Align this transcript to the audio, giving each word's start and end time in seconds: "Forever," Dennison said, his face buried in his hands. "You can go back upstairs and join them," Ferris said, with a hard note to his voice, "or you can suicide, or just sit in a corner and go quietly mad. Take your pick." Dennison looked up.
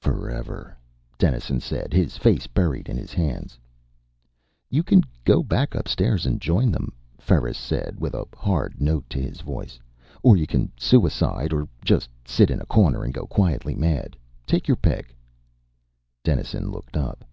"Forever," 0.00 0.76
Dennison 1.18 1.60
said, 1.60 1.92
his 1.92 2.16
face 2.18 2.48
buried 2.48 2.88
in 2.88 2.96
his 2.96 3.12
hands. 3.12 3.60
"You 4.70 4.82
can 4.82 5.04
go 5.24 5.40
back 5.40 5.76
upstairs 5.76 6.26
and 6.26 6.40
join 6.40 6.72
them," 6.72 6.92
Ferris 7.20 7.56
said, 7.56 8.00
with 8.00 8.12
a 8.12 8.24
hard 8.36 8.80
note 8.80 9.08
to 9.10 9.22
his 9.22 9.40
voice, 9.40 9.78
"or 10.20 10.36
you 10.36 10.48
can 10.48 10.72
suicide, 10.76 11.52
or 11.52 11.68
just 11.84 12.08
sit 12.24 12.50
in 12.50 12.60
a 12.60 12.66
corner 12.66 13.04
and 13.04 13.14
go 13.14 13.28
quietly 13.28 13.76
mad. 13.76 14.16
Take 14.48 14.66
your 14.66 14.76
pick." 14.78 15.14
Dennison 16.24 16.72
looked 16.72 16.96
up. 16.96 17.24